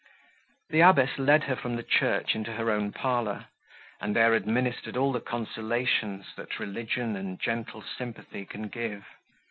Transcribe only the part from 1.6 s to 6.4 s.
the church into her own parlour, and there administered all the consolations,